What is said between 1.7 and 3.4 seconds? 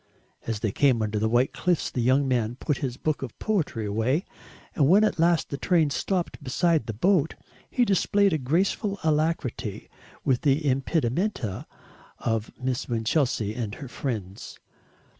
the young man put his book of